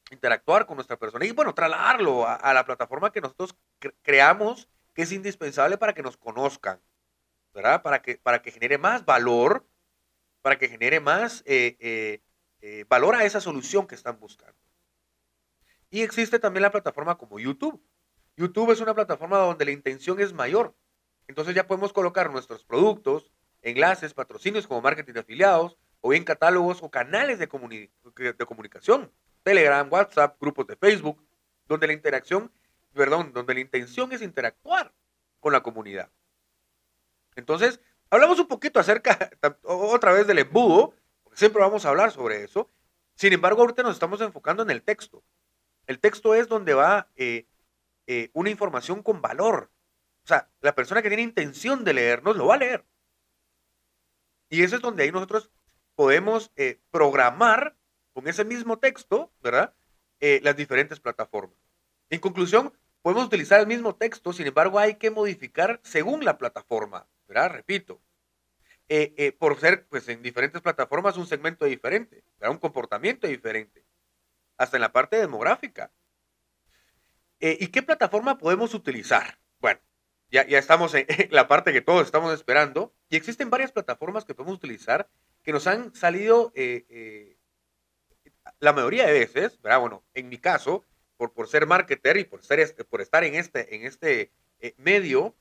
interactuar 0.09 0.65
con 0.65 0.75
nuestra 0.75 0.97
persona 0.97 1.23
y, 1.23 1.31
bueno, 1.31 1.55
trasladarlo 1.55 2.27
a, 2.27 2.53
la 2.53 2.65
plataforma 2.65 3.13
que 3.13 3.21
nosotros 3.21 3.55
creamos 4.01 4.67
que 4.93 5.03
es 5.03 5.13
indispensable 5.13 5.77
para 5.77 5.93
que 5.93 6.03
nos 6.03 6.17
conozcan, 6.17 6.81
¿verdad? 7.53 7.81
Para 7.81 8.01
que, 8.01 8.17
para 8.17 8.41
que 8.41 8.51
genere 8.51 8.77
más 8.77 9.05
valor, 9.05 9.65
para 10.41 10.57
que 10.57 10.69
genere 10.69 10.99
más 10.99 11.43
eh, 11.45 11.77
eh, 11.79 12.21
eh, 12.61 12.85
valor 12.87 13.15
a 13.15 13.25
esa 13.25 13.41
solución 13.41 13.87
que 13.87 13.95
están 13.95 14.19
buscando. 14.19 14.57
Y 15.89 16.01
existe 16.01 16.39
también 16.39 16.63
la 16.63 16.71
plataforma 16.71 17.17
como 17.17 17.39
YouTube. 17.39 17.81
YouTube 18.37 18.71
es 18.71 18.81
una 18.81 18.93
plataforma 18.93 19.37
donde 19.37 19.65
la 19.65 19.71
intención 19.71 20.19
es 20.19 20.33
mayor. 20.33 20.75
Entonces 21.27 21.53
ya 21.53 21.67
podemos 21.67 21.93
colocar 21.93 22.31
nuestros 22.31 22.63
productos, 22.63 23.31
enlaces, 23.61 24.13
patrocinios 24.13 24.67
como 24.67 24.81
marketing 24.81 25.13
de 25.13 25.19
afiliados, 25.19 25.77
o 26.01 26.09
bien 26.09 26.23
catálogos 26.23 26.81
o 26.81 26.89
canales 26.89 27.37
de, 27.37 27.47
de 27.47 28.45
comunicación, 28.45 29.11
Telegram, 29.43 29.87
WhatsApp, 29.91 30.37
grupos 30.41 30.65
de 30.67 30.75
Facebook, 30.75 31.23
donde 31.67 31.87
la 31.87 31.93
interacción, 31.93 32.51
perdón, 32.93 33.33
donde 33.33 33.53
la 33.53 33.59
intención 33.59 34.11
es 34.11 34.21
interactuar 34.21 34.93
con 35.39 35.53
la 35.53 35.61
comunidad. 35.61 36.09
Entonces, 37.35 37.79
hablamos 38.11 38.39
un 38.39 38.47
poquito 38.47 38.79
acerca, 38.79 39.31
otra 39.63 40.11
vez 40.11 40.27
del 40.27 40.39
embudo, 40.39 40.93
siempre 41.33 41.61
vamos 41.61 41.85
a 41.85 41.89
hablar 41.89 42.11
sobre 42.11 42.43
eso. 42.43 42.69
Sin 43.15 43.33
embargo, 43.33 43.61
ahorita 43.61 43.81
nos 43.83 43.93
estamos 43.93 44.21
enfocando 44.21 44.61
en 44.61 44.69
el 44.69 44.83
texto. 44.83 45.23
El 45.87 45.99
texto 45.99 46.35
es 46.35 46.47
donde 46.47 46.73
va 46.73 47.07
eh, 47.15 47.47
eh, 48.07 48.29
una 48.33 48.49
información 48.49 49.01
con 49.01 49.21
valor. 49.21 49.71
O 50.23 50.27
sea, 50.27 50.49
la 50.61 50.75
persona 50.75 51.01
que 51.01 51.07
tiene 51.09 51.23
intención 51.23 51.83
de 51.83 51.93
leernos 51.93 52.37
lo 52.37 52.47
va 52.47 52.55
a 52.55 52.59
leer. 52.59 52.85
Y 54.49 54.63
eso 54.63 54.75
es 54.75 54.81
donde 54.81 55.03
ahí 55.03 55.11
nosotros 55.11 55.49
podemos 55.95 56.51
eh, 56.55 56.79
programar 56.91 57.75
con 58.13 58.27
ese 58.27 58.43
mismo 58.43 58.77
texto, 58.77 59.31
¿verdad? 59.41 59.73
las 60.43 60.55
diferentes 60.55 60.99
plataformas. 60.99 61.57
En 62.11 62.19
conclusión, 62.19 62.71
podemos 63.01 63.25
utilizar 63.25 63.59
el 63.59 63.65
mismo 63.65 63.95
texto, 63.95 64.33
sin 64.33 64.45
embargo, 64.45 64.77
hay 64.77 64.95
que 64.95 65.09
modificar 65.09 65.79
según 65.81 66.23
la 66.23 66.37
plataforma, 66.37 67.07
¿verdad? 67.33 67.51
Repito, 67.51 68.01
por 69.39 69.59
ser, 69.59 69.87
pues, 69.87 70.07
en 70.09 70.21
diferentes 70.21 70.61
plataformas 70.61 71.17
un 71.17 71.25
segmento 71.25 71.65
diferente, 71.65 72.23
¿verdad? 72.37 72.51
un 72.51 72.59
comportamiento 72.59 73.25
diferente 73.27 73.85
hasta 74.61 74.77
en 74.77 74.81
la 74.81 74.91
parte 74.91 75.17
demográfica. 75.17 75.91
Eh, 77.39 77.57
¿Y 77.59 77.67
qué 77.67 77.81
plataforma 77.81 78.37
podemos 78.37 78.75
utilizar? 78.75 79.39
Bueno, 79.59 79.79
ya, 80.29 80.45
ya 80.45 80.59
estamos 80.59 80.93
en, 80.95 81.07
la 81.31 81.47
parte 81.47 81.73
que 81.73 81.81
todos 81.81 82.05
estamos 82.05 82.31
esperando 82.33 82.93
y 83.09 83.15
existen 83.15 83.49
varias 83.49 83.71
plataformas 83.71 84.23
que 84.23 84.35
podemos 84.35 84.57
utilizar 84.57 85.09
que 85.43 85.51
nos 85.51 85.65
han 85.65 85.95
salido 85.95 86.51
eh, 86.55 86.85
eh, 86.89 87.37
la 88.59 88.73
mayoría 88.73 89.07
de 89.07 89.13
veces, 89.13 89.59
¿verdad? 89.61 89.79
Bueno, 89.79 90.03
en 90.13 90.29
mi 90.29 90.37
caso, 90.37 90.85
por, 91.17 91.33
por 91.33 91.47
ser 91.47 91.65
marketer 91.65 92.17
y 92.17 92.25
por, 92.25 92.43
ser, 92.43 92.75
por 92.87 93.01
estar 93.01 93.23
en 93.23 93.33
este, 93.33 93.75
en 93.75 93.85
este 93.85 94.31
medio, 94.77 95.35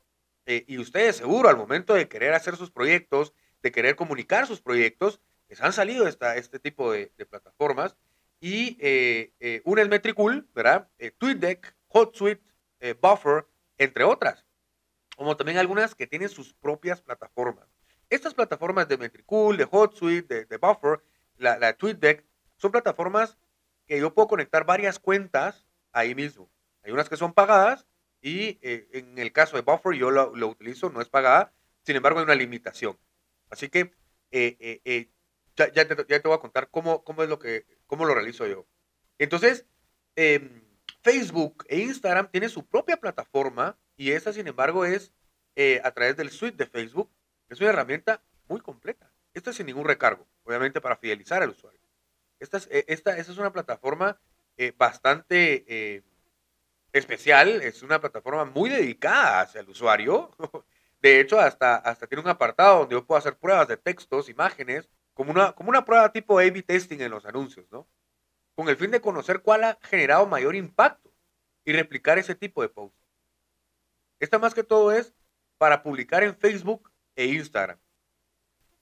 y 0.47 0.78
ustedes 0.78 1.16
seguro 1.16 1.49
al 1.49 1.56
momento 1.56 1.94
de 1.94 2.09
querer 2.09 2.35
hacer 2.35 2.56
sus 2.56 2.70
proyectos, 2.70 3.32
de 3.62 3.70
querer 3.70 3.94
comunicar 3.94 4.47
sus 4.47 4.61
proyectos, 4.61 5.20
les 5.49 5.61
han 5.61 5.73
salido 5.73 6.09
esta, 6.09 6.37
este 6.37 6.59
tipo 6.59 6.90
de, 6.90 7.12
de 7.16 7.26
plataformas 7.26 7.97
y 8.40 8.78
eh, 8.80 9.35
eh, 9.38 9.61
una 9.64 9.82
es 9.82 9.88
Metricool, 9.88 10.49
¿verdad? 10.54 10.88
Eh, 10.99 11.11
TweetDeck, 11.11 11.75
HotSuite, 11.88 12.42
Buffer, 13.02 13.47
entre 13.76 14.04
otras. 14.04 14.47
Como 15.16 15.37
también 15.37 15.59
algunas 15.59 15.94
que 15.94 16.06
tienen 16.06 16.30
sus 16.30 16.54
propias 16.54 17.02
plataformas. 17.02 17.68
Estas 18.09 18.32
plataformas 18.32 18.88
de 18.88 18.97
Metricool, 18.97 19.59
de 19.59 19.68
HotSuite, 19.70 20.47
de, 20.47 20.56
Buffer, 20.56 21.02
la, 21.37 21.59
la 21.59 21.75
TweetDeck, 21.75 22.25
son 22.56 22.73
plataformas 22.73 23.37
que 23.87 24.00
yo 24.00 24.14
puedo 24.14 24.28
conectar 24.28 24.64
varias 24.64 24.99
cuentas 24.99 25.66
ahí 25.92 26.14
mismo. 26.14 26.50
Hay 26.82 26.92
unas 26.92 27.11
que 27.11 27.18
son 27.18 27.35
pagadas 27.35 27.87
y 28.22 28.58
en 28.62 29.18
el 29.18 29.32
caso 29.32 29.56
de 29.56 29.62
Buffer 29.62 29.94
yo 29.94 30.10
lo, 30.10 30.34
lo, 30.34 30.48
utilizo, 30.48 30.90
no 30.90 31.00
es 31.00 31.08
pagada, 31.08 31.52
sin 31.84 31.96
embargo 31.96 32.18
hay 32.18 32.24
una 32.24 32.34
limitación. 32.34 32.98
Así 33.48 33.68
que 33.68 33.92
ya, 35.56 35.86
te, 35.86 36.28
voy 36.28 36.34
a 36.34 36.40
contar 36.40 36.70
cómo, 36.70 37.04
cómo 37.04 37.22
es 37.22 37.28
lo 37.28 37.38
que, 37.38 37.66
cómo 37.86 38.04
lo 38.04 38.14
realizo 38.14 38.46
yo. 38.46 38.66
Entonces, 39.18 39.66
em, 40.16 40.62
Facebook 41.02 41.64
e 41.68 41.80
Instagram 41.80 42.30
tienen 42.30 42.50
su 42.50 42.66
propia 42.66 42.96
plataforma 42.98 43.78
y 43.96 44.12
esa, 44.12 44.32
sin 44.32 44.46
embargo, 44.46 44.84
es 44.84 45.12
eh, 45.56 45.80
a 45.84 45.92
través 45.92 46.16
del 46.16 46.30
suite 46.30 46.56
de 46.56 46.70
Facebook. 46.70 47.10
Es 47.48 47.60
una 47.60 47.70
herramienta 47.70 48.22
muy 48.48 48.60
completa. 48.60 49.12
Esto 49.34 49.50
es 49.50 49.56
sin 49.56 49.66
ningún 49.66 49.86
recargo, 49.86 50.26
obviamente 50.44 50.80
para 50.80 50.96
fidelizar 50.96 51.42
al 51.42 51.50
usuario. 51.50 51.80
Esta 52.38 52.56
es, 52.56 52.68
eh, 52.70 52.84
esta, 52.88 53.16
es 53.16 53.28
una 53.36 53.52
plataforma 53.52 54.18
eh, 54.56 54.72
bastante 54.76 56.02
especial, 56.92 57.62
es 57.62 57.82
una 57.82 58.00
plataforma 58.00 58.44
muy 58.44 58.70
dedicada 58.70 59.42
hacia 59.42 59.61
el 59.61 59.68
usuario. 59.68 60.30
De 61.00 61.20
hecho, 61.20 61.38
hasta, 61.40 61.76
hasta 61.76 62.06
tiene 62.06 62.23
un 62.23 62.28
apartado 62.28 62.80
donde 62.80 62.94
yo 62.94 63.06
puedo 63.06 63.18
hacer 63.18 63.38
pruebas 63.38 63.68
de 63.68 63.76
textos, 63.76 64.28
imágenes, 64.28 64.88
como 65.14 65.30
una, 65.30 65.52
como 65.52 65.70
una 65.70 65.85
prueba 65.85 66.12
tipo 66.12 66.38
A-B 66.38 66.62
testing 66.62 67.00
en 67.00 67.11
los 67.11 67.25
anuncios, 67.25 67.66
¿no? 67.70 67.88
Con 68.54 68.68
el 68.68 68.76
fin 68.76 68.90
de 68.90 69.00
conocer 69.00 69.40
cuál 69.40 69.64
ha 69.64 69.78
generado 69.82 70.26
mayor 70.26 70.54
impacto 70.54 71.11
y 71.64 71.73
replicar 71.73 72.18
ese 72.18 72.35
tipo 72.35 72.62
de 72.62 72.68
posts. 72.68 72.99
Esta 74.18 74.38
más 74.38 74.52
que 74.52 74.64
todo 74.64 74.92
es 74.92 75.14
para 75.56 75.82
publicar 75.82 76.23
en 76.23 76.37
Facebook 76.37 76.90
e 77.16 77.26
Instagram. 77.26 77.78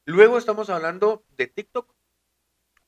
Luego 0.04 0.38
estamos 0.38 0.70
hablando 0.70 1.24
de 1.36 1.46
TikTok. 1.46 1.94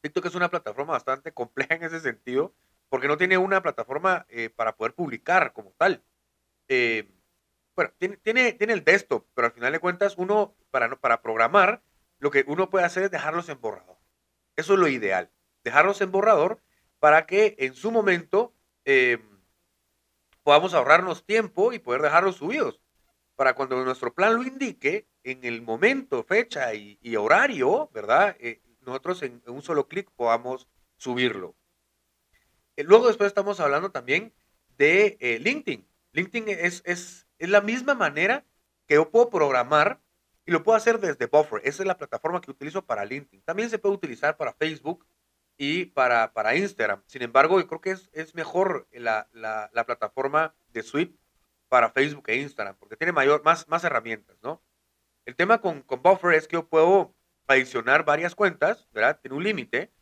TikTok 0.01 0.27
es 0.27 0.35
una 0.35 0.49
plataforma 0.49 0.93
bastante 0.95 1.33
compleja 1.35 1.75
en 1.75 1.85
ese 1.85 2.01
sentido, 2.01 2.55
porque 2.91 3.09
no 3.09 3.17
tiene 3.17 3.39
una 3.39 3.63
plataforma 3.63 4.27
eh, 4.29 4.51
para 4.51 4.77
poder 4.77 4.95
publicar 4.95 5.55
como 5.55 5.73
tal. 5.79 6.05
Eh, 6.69 7.11
bueno, 7.75 7.93
tiene, 7.97 8.19
tiene, 8.19 8.53
tiene, 8.53 8.75
el 8.75 8.85
desktop, 8.85 9.27
pero 9.33 9.47
al 9.47 9.53
final 9.53 9.73
de 9.73 9.79
cuentas, 9.79 10.17
uno 10.19 10.55
para, 10.71 10.95
para 10.97 11.23
programar 11.23 11.83
lo 12.19 12.31
que 12.31 12.45
uno 12.47 12.69
puede 12.69 12.85
hacer 12.85 13.05
es 13.05 13.11
dejarlos 13.11 13.49
en 13.49 13.61
borrador. 13.61 13.97
Eso 14.57 14.75
es 14.75 14.79
lo 14.79 14.89
ideal. 14.89 15.31
Dejarlos 15.65 16.03
en 16.03 16.13
borrador 16.13 16.61
para 16.99 17.27
que 17.27 17.57
en 17.59 17.75
su 17.75 17.91
momento 17.91 18.55
em, 18.85 19.41
podamos 20.43 20.75
ahorrarnos 20.75 21.25
tiempo 21.25 21.73
y 21.73 21.79
poder 21.79 22.03
dejarlos 22.03 22.37
subidos. 22.37 22.81
Para 23.37 23.55
cuando 23.55 23.83
nuestro 23.85 24.13
plan 24.13 24.37
lo 24.37 24.43
indique, 24.43 25.09
en 25.23 25.45
el 25.45 25.63
momento, 25.63 26.25
fecha 26.25 26.75
y, 26.75 27.17
horario, 27.17 27.89
¿verdad? 27.93 28.37
Eh, 28.39 28.61
nosotros 28.81 29.23
en, 29.23 29.43
un 29.47 29.63
solo 29.63 29.89
clic 29.89 30.11
podamos 30.11 30.69
subirlo. 30.97 31.57
Eh, 32.81 32.85
luego 32.85 33.09
después 33.09 33.29
estamos 33.29 33.61
hablando 33.61 33.91
también 33.91 34.33
de 34.79 35.19
eh, 35.21 35.39
LinkedIn. 35.39 35.87
LinkedIn 36.13 36.49
es, 36.49 36.83
es, 36.87 37.27
es 37.39 37.49
la 37.51 37.61
misma 37.61 37.95
manera 37.95 38.45
que 38.87 38.95
yo 38.95 39.11
puedo 39.11 39.29
programar 39.29 40.01
y 40.47 40.53
lo 40.53 40.63
puedo 40.63 40.77
hacer 40.77 40.99
desde 40.99 41.27
Buffer. 41.27 41.61
Esa 41.65 41.83
es 41.83 41.87
la 41.87 41.99
plataforma 41.99 42.41
que 42.41 42.51
utilizo 42.51 42.83
para 42.87 43.05
LinkedIn. 43.05 43.43
También 43.43 43.69
se 43.69 43.79
puede 43.79 43.95
utilizar 43.95 44.39
para 44.39 44.55
Facebook 44.55 45.07
y 45.59 45.87
para, 45.87 46.33
para 46.33 46.57
Instagram. 46.57 47.03
Sin 47.05 47.21
embargo, 47.21 47.61
yo 47.61 47.67
creo 47.67 47.83
que 47.83 47.91
es, 47.91 48.09
es 48.15 48.35
mejor 48.35 48.89
la, 48.93 49.29
la, 49.33 49.69
la, 49.75 49.85
plataforma 49.85 50.55
de 50.73 50.83
Suite 50.83 51.15
para 51.69 51.91
Facebook 51.91 52.25
e 52.29 52.37
Instagram, 52.37 52.77
porque 52.79 52.97
tiene 52.97 53.13
mayor, 53.13 53.45
más, 53.45 53.69
más 53.69 53.85
herramientas, 53.85 54.39
¿no? 54.43 54.63
El 55.27 55.37
tema 55.37 55.61
con, 55.61 55.83
con 55.83 56.01
Buffer 56.01 56.33
es 56.33 56.49
que 56.49 56.55
yo 56.55 56.67
puedo 56.67 57.15
adicionar 57.47 58.07
varias 58.07 58.35
cuentas. 58.35 58.89
Tiene 59.21 59.37
un 59.37 59.45
límite, 59.45 59.93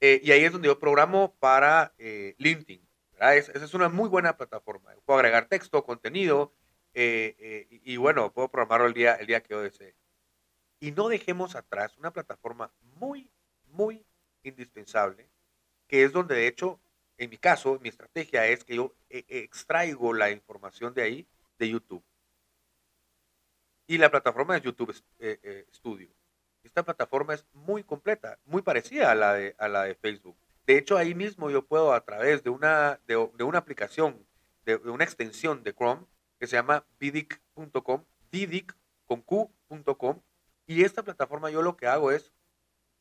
eh, 0.00 0.20
y 0.22 0.32
ahí 0.32 0.44
es 0.44 0.52
donde 0.52 0.68
yo 0.68 0.78
programo 0.78 1.34
para 1.38 1.94
eh, 1.98 2.34
LinkedIn, 2.38 2.86
esa 3.20 3.52
es 3.52 3.74
una 3.74 3.88
muy 3.88 4.08
buena 4.08 4.36
plataforma. 4.36 4.94
puedo 5.04 5.18
agregar 5.18 5.48
texto, 5.48 5.84
contenido, 5.84 6.52
eh, 6.94 7.66
y, 7.70 7.96
bueno, 7.96 8.32
puedo 8.32 8.48
programarlo 8.48 8.86
el 8.86 8.94
día, 8.94 9.14
el 9.14 9.26
día 9.26 9.42
que 9.42 9.54
yo 9.54 9.62
desee. 9.62 9.94
Y 10.80 10.92
no 10.92 11.08
dejemos 11.08 11.56
atrás 11.56 11.96
una 11.96 12.12
plataforma 12.12 12.72
muy, 12.98 13.30
muy 13.66 14.04
indispensable, 14.42 15.28
que 15.86 16.04
es 16.04 16.12
donde 16.12 16.34
de 16.34 16.46
hecho, 16.48 16.80
en 17.16 17.30
mi 17.30 17.38
caso, 17.38 17.78
mi 17.80 17.88
estrategia 17.88 18.46
es 18.46 18.64
que 18.64 18.76
yo 18.76 18.94
extraigo 19.08 20.12
la 20.12 20.30
información 20.30 20.92
de 20.92 21.02
ahí, 21.02 21.26
de 21.58 21.70
YouTube. 21.70 22.04
Y 23.86 23.98
la 23.98 24.10
plataforma 24.10 24.56
es 24.56 24.62
YouTube 24.62 24.94
Studio. 25.72 26.10
Esta 26.64 26.82
plataforma 26.82 27.34
es 27.34 27.46
muy 27.52 27.84
completa, 27.84 28.38
muy 28.46 28.62
parecida 28.62 29.12
a 29.12 29.14
la 29.14 29.34
de, 29.34 29.54
a 29.58 29.68
la 29.68 29.84
de 29.84 29.94
Facebook. 29.94 30.36
De 30.66 30.78
hecho, 30.78 30.96
ahí 30.96 31.14
mismo 31.14 31.50
yo 31.50 31.64
puedo 31.66 31.92
a 31.92 32.04
través 32.04 32.42
de 32.42 32.50
una, 32.50 32.98
de, 33.06 33.16
una 33.16 33.58
aplicación, 33.58 34.26
de, 34.64 34.76
una 34.76 35.04
extensión 35.04 35.62
de 35.62 35.74
Chrome, 35.74 36.06
que 36.38 36.46
se 36.46 36.56
llama 36.56 36.84
vidic.com, 36.98 38.04
vidic 38.32 38.74
con 39.04 39.20
Q.com. 39.20 40.20
Y 40.66 40.82
esta 40.82 41.02
plataforma 41.02 41.50
yo 41.50 41.60
lo 41.60 41.76
que 41.76 41.86
hago 41.86 42.10
es 42.10 42.32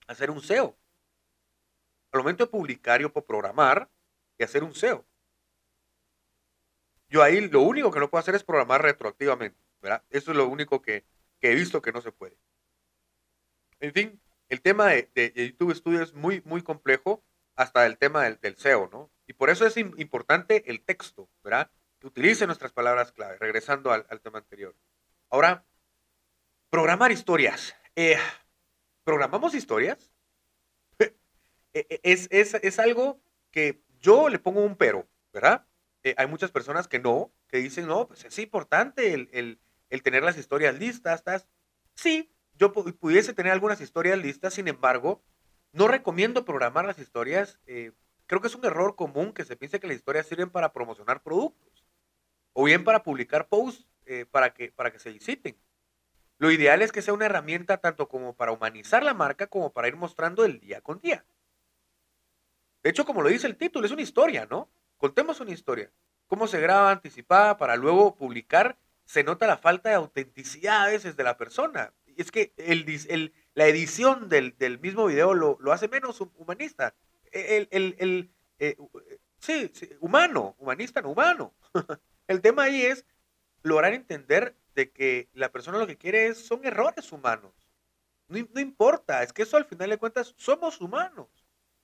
hacer 0.07 0.29
un 0.29 0.41
SEO. 0.41 0.75
Al 2.11 2.19
momento 2.19 2.43
de 2.43 2.51
publicar, 2.51 3.01
yo 3.01 3.11
puedo 3.11 3.25
programar 3.25 3.89
y 4.37 4.43
hacer 4.43 4.63
un 4.63 4.75
SEO. 4.75 5.05
Yo 7.07 7.23
ahí 7.23 7.47
lo 7.47 7.61
único 7.61 7.91
que 7.91 7.99
no 7.99 8.09
puedo 8.09 8.19
hacer 8.19 8.35
es 8.35 8.43
programar 8.43 8.81
retroactivamente, 8.81 9.57
¿verdad? 9.81 10.03
Eso 10.09 10.31
es 10.31 10.37
lo 10.37 10.47
único 10.47 10.81
que, 10.81 11.05
he 11.41 11.55
visto 11.55 11.81
que 11.81 11.91
no 11.91 12.01
se 12.01 12.11
puede. 12.11 12.35
En 13.83 13.91
fin, 13.91 14.21
el 14.47 14.61
tema 14.61 14.91
de, 14.91 15.33
YouTube 15.35 15.75
Studio 15.75 16.01
es 16.01 16.13
muy, 16.13 16.41
muy 16.45 16.61
complejo, 16.61 17.21
hasta 17.57 17.85
el 17.85 17.97
tema 17.97 18.23
del, 18.23 18.55
SEO, 18.55 18.89
¿no? 18.89 19.11
Y 19.27 19.33
por 19.33 19.49
eso 19.49 19.67
es 19.67 19.75
importante 19.75 20.63
el 20.71 20.81
texto, 20.81 21.29
¿verdad? 21.43 21.69
Que 21.99 22.07
utilice 22.07 22.45
nuestras 22.45 22.71
palabras 22.71 23.11
clave, 23.11 23.37
regresando 23.39 23.91
al, 23.91 24.21
tema 24.21 24.37
anterior. 24.39 24.73
Ahora, 25.29 25.65
programar 26.69 27.11
historias. 27.11 27.75
Eh, 27.97 28.15
¿Programamos 29.03 29.53
historias? 29.53 30.11
E, 31.75 31.87
e, 31.89 31.99
es, 32.03 32.29
es, 32.31 32.77
algo 32.77 33.19
que 33.49 33.81
yo 33.99 34.29
le 34.29 34.37
pongo 34.37 34.63
un 34.63 34.75
pero, 34.75 35.07
¿verdad? 35.33 35.65
Eh, 36.03 36.13
hay 36.17 36.27
muchas 36.27 36.51
personas 36.51 36.87
que 36.87 36.99
no, 36.99 37.33
que 37.47 37.57
dicen, 37.57 37.87
no, 37.87 38.07
pues 38.07 38.23
es 38.25 38.37
importante 38.37 39.13
el, 39.13 39.59
tener 40.03 40.21
las 40.21 40.37
historias 40.37 40.77
listas. 40.77 41.15
¿estás? 41.15 41.47
Sí, 41.95 42.32
yo 42.57 42.71
pudiese 42.71 43.33
tener 43.33 43.51
algunas 43.51 43.81
historias 43.81 44.17
listas, 44.17 44.53
sin 44.53 44.67
embargo, 44.67 45.21
no 45.71 45.87
recomiendo 45.87 46.45
programar 46.45 46.85
las 46.85 46.99
historias. 46.99 47.59
Eh, 47.65 47.91
creo 48.27 48.41
que 48.41 48.47
es 48.47 48.55
un 48.55 48.65
error 48.65 48.95
común 48.95 49.33
que 49.33 49.43
se 49.43 49.55
piense 49.55 49.79
que 49.79 49.87
las 49.87 49.97
historias 49.97 50.27
sirven 50.27 50.49
para 50.49 50.71
promocionar 50.71 51.21
productos 51.21 51.85
o 52.53 52.63
bien 52.63 52.83
para 52.83 53.03
publicar 53.03 53.47
posts 53.47 53.87
eh, 54.05 54.25
para, 54.29 54.53
que, 54.53 54.71
para 54.71 54.91
que 54.91 54.99
se 54.99 55.11
visiten. 55.11 55.57
Lo 56.37 56.51
ideal 56.51 56.81
es 56.81 56.91
que 56.91 57.01
sea 57.01 57.13
una 57.13 57.25
herramienta 57.25 57.77
tanto 57.77 58.07
como 58.07 58.35
para 58.35 58.51
humanizar 58.51 59.03
la 59.03 59.13
marca 59.13 59.47
como 59.47 59.71
para 59.71 59.87
ir 59.87 59.95
mostrando 59.95 60.45
el 60.45 60.59
día 60.59 60.81
con 60.81 60.99
día. 60.99 61.25
De 62.83 62.89
hecho, 62.89 63.05
como 63.05 63.21
lo 63.21 63.29
dice 63.29 63.47
el 63.47 63.55
título, 63.55 63.85
es 63.85 63.91
una 63.91 64.01
historia, 64.01 64.45
¿no? 64.45 64.69
Contemos 64.97 65.39
una 65.39 65.51
historia. 65.51 65.91
Cómo 66.27 66.47
se 66.47 66.59
graba 66.59 66.91
anticipada 66.91 67.57
para 67.57 67.77
luego 67.77 68.15
publicar, 68.15 68.77
se 69.05 69.23
nota 69.23 69.47
la 69.47 69.57
falta 69.57 69.89
de 69.89 69.95
autenticidad 69.95 70.83
a 70.83 70.87
veces 70.87 71.15
de 71.15 71.23
la 71.23 71.37
persona. 71.37 71.93
Es 72.17 72.31
que 72.31 72.53
el, 72.57 72.85
el, 73.09 73.33
la 73.53 73.67
edición 73.67 74.29
del, 74.29 74.55
mismo 74.79 75.07
video 75.07 75.33
lo, 75.33 75.57
hace 75.71 75.87
menos 75.87 76.21
humanista. 76.21 76.95
El, 77.31 77.67
el 77.71 78.33
eh, 78.59 78.77
sí, 79.39 79.71
humano, 79.99 80.55
humanista 80.57 81.01
no 81.01 81.09
humano. 81.09 81.53
el 82.27 82.41
tema 82.41 82.63
ahí 82.63 82.83
es 82.83 83.05
lograr 83.61 83.93
entender 83.93 84.55
de 84.75 84.91
que 84.91 85.29
la 85.33 85.51
persona 85.51 85.77
lo 85.77 85.87
que 85.87 85.97
quiere 85.97 86.27
es, 86.27 86.45
son 86.45 86.65
errores 86.65 87.11
humanos. 87.11 87.53
No, 88.27 88.47
no, 88.53 88.61
importa, 88.61 89.21
es 89.21 89.33
que 89.33 89.43
eso 89.43 89.57
al 89.57 89.65
final 89.65 89.89
de 89.89 89.97
cuentas 89.97 90.33
somos 90.37 90.79
humanos. 90.81 91.27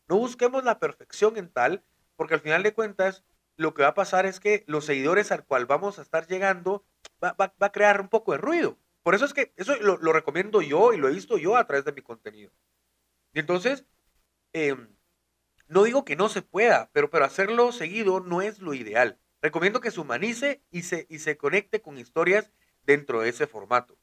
No 0.07 0.17
busquemos 0.17 0.63
la 0.63 0.79
perfección 0.79 1.37
en 1.37 1.49
tal, 1.49 1.83
porque 2.15 2.33
al 2.33 2.39
final 2.39 2.63
de 2.63 2.73
cuentas 2.73 3.23
lo 3.57 3.73
que 3.73 3.83
va 3.83 3.89
a 3.89 3.93
pasar 3.93 4.25
es 4.25 4.39
que 4.39 4.63
los 4.67 4.85
seguidores 4.85 5.31
al 5.31 5.45
cual 5.45 5.65
vamos 5.65 5.99
a 5.99 6.01
estar 6.01 6.27
llegando 6.27 6.85
va, 7.21 7.35
a 7.37 7.71
crear 7.71 7.99
un 7.99 8.07
poco 8.07 8.31
de 8.31 8.37
ruido. 8.37 8.77
Por 9.03 9.15
eso 9.15 9.25
es 9.25 9.33
que 9.33 9.53
eso 9.55 9.75
lo, 9.77 10.13
recomiendo 10.13 10.61
yo 10.61 10.93
y 10.93 10.97
lo 10.97 11.07
he 11.07 11.13
visto 11.13 11.37
yo 11.37 11.55
a 11.55 11.65
través 11.65 11.85
de 11.85 11.93
mi 11.93 12.01
contenido. 12.01 12.51
Y 13.33 13.39
entonces, 13.39 13.85
em, 14.53 14.95
no 15.67 15.83
digo 15.83 16.03
que 16.05 16.15
no 16.15 16.29
se 16.29 16.41
pueda, 16.41 16.89
pero, 16.93 17.09
pero 17.09 17.25
hacerlo 17.25 17.71
seguido 17.71 18.19
no 18.19 18.41
es 18.41 18.59
lo 18.59 18.73
ideal. 18.73 19.19
Recomiendo 19.41 19.79
que 19.79 19.91
se 19.91 20.01
humanice 20.01 20.63
y 20.69 20.83
se, 20.83 21.07
y 21.09 21.19
se 21.19 21.37
conecte 21.37 21.81
con 21.81 21.97
historias 21.97 22.51
dentro 22.83 23.21
de 23.21 23.29
ese 23.29 23.47
formato. 23.47 23.97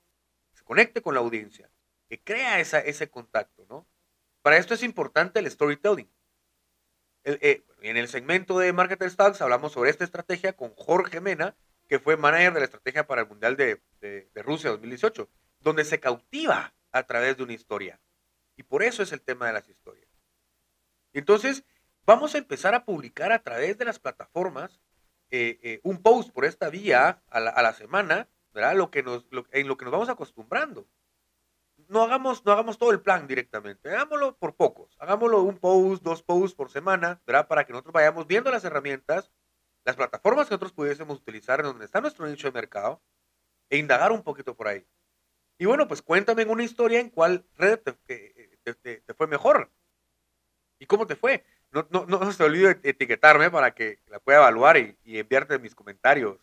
Se 0.55 0.65
conecte 0.65 1.03
con 1.03 1.15
la 1.15 1.21
audiencia, 1.21 1.71
que 2.09 2.23
crea 2.23 2.61
esa, 2.61 2.79
ese 2.81 3.11
contacto, 3.11 3.67
¿no? 3.69 3.87
Para 4.43 4.57
esto 4.59 4.75
es 4.75 4.83
importante 4.83 5.41
el 5.41 5.51
storytelling. 5.51 6.11
Eh, 7.25 7.65
en 7.83 7.97
el 7.97 8.07
segmento 8.07 8.59
de 8.61 8.73
Marketer 8.73 9.11
Stocks 9.11 9.43
hablamos 9.43 9.73
sobre 9.73 9.91
esta 9.91 10.05
estrategia 10.05 10.53
con 10.53 10.73
Jorge 10.77 11.21
Mena, 11.21 11.57
que 11.89 11.99
fue 11.99 12.17
manager 12.17 12.55
de 12.55 12.61
la 12.61 12.65
estrategia 12.65 13.07
para 13.07 13.23
el 13.23 13.29
Mundial 13.29 13.57
de, 13.57 13.81
de, 14.01 14.43
Rusia 14.43 14.71
2018, 14.71 15.29
donde 15.61 15.85
se 15.85 16.01
cautiva 16.01 16.75
a 16.93 17.03
través 17.05 17.37
de 17.37 17.45
una 17.45 17.53
historia. 17.53 18.01
Y 18.57 18.63
por 18.63 18.83
eso 18.83 19.03
es 19.03 19.13
el 19.13 19.21
tema 19.21 19.47
de 19.47 19.53
las 19.53 19.69
historias. 19.69 20.09
Entonces, 21.13 21.65
vamos 22.05 22.35
a 22.35 22.39
empezar 22.39 22.75
a 22.75 22.85
publicar 22.85 23.33
a 23.33 23.43
través 23.43 23.79
de 23.79 23.85
las 23.85 23.99
plataformas 23.99 24.81
eh, 25.31 25.59
eh, 25.63 25.81
un 25.83 26.03
post 26.03 26.31
por 26.31 26.45
esta 26.45 26.71
vía 26.71 27.23
a 27.29 27.41
la, 27.41 27.73
semana, 27.73 28.29
¿verdad? 28.53 28.77
Lo 28.77 28.91
que 28.91 29.03
nos, 29.03 29.27
en 29.51 29.69
lo 29.69 29.77
que 29.77 29.85
nos 29.85 29.93
vamos 29.93 30.09
acostumbrando. 30.09 30.87
No 31.89 32.03
hagamos, 32.03 32.45
no 32.45 32.53
hagamos 32.53 32.79
todo 32.79 32.91
el 32.91 33.01
plan 33.01 33.27
directamente, 33.27 33.91
hagámoslo 33.91 34.37
por 34.37 34.57
pocos, 34.57 34.97
hagámoslo 34.99 35.43
un 35.43 35.59
post, 35.59 36.03
dos 36.03 36.23
posts 36.23 36.57
por 36.57 36.71
semana, 36.71 37.21
¿verdad? 37.27 37.47
Para 37.49 37.65
que 37.65 37.73
nosotros 37.73 37.93
vayamos 37.93 38.27
viendo 38.27 38.51
las 38.51 38.65
herramientas, 38.65 39.31
las 39.87 39.97
plataformas 39.97 40.47
que 40.47 40.51
nosotros 40.51 40.73
pudiésemos 40.73 41.19
utilizar 41.19 41.61
en 41.61 41.67
donde 41.67 41.87
está 41.87 42.03
nuestro 42.03 42.27
nicho 42.27 42.49
de 42.49 42.53
mercado 42.53 43.01
e 43.71 43.79
indagar 43.79 44.13
un 44.13 44.23
poquito 44.23 44.55
por 44.55 44.69
ahí. 44.69 44.85
Y 45.59 45.65
bueno, 45.65 45.89
pues 45.89 46.03
cuéntame 46.03 46.45
una 46.45 46.65
historia 46.65 47.01
en 47.01 47.09
cuál 47.09 47.47
red 47.57 47.79
te 47.79 49.15
fue 49.17 49.27
mejor. 49.27 49.71
¿Y 50.79 50.87
cómo 50.87 51.07
te 51.07 51.17
fue? 51.17 51.45
No, 51.71 51.87
no, 51.91 52.05
no 52.07 52.33
se 52.33 52.43
olvide 52.43 52.81
etiquetarme 52.83 53.51
para 53.51 53.75
que 53.75 54.01
la 54.09 54.19
pueda 54.19 54.39
evaluar 54.39 54.77
y, 54.77 54.97
enviarte 55.05 55.59
mis 55.59 55.75
comentarios. 55.75 56.39